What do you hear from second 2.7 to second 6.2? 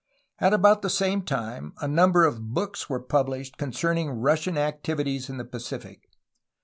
were published concerning Russian activities in the Pacific.